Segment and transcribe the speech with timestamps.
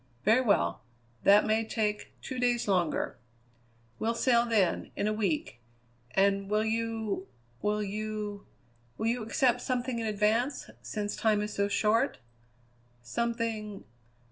[0.25, 0.81] "Very well.
[1.25, 3.19] That may take two days longer."
[3.99, 5.59] "We'll sail, then, in a week.
[6.15, 7.27] And will you
[7.61, 8.47] will you
[8.97, 12.17] will you accept something in advance, since time is so short?"
[13.03, 13.83] "Something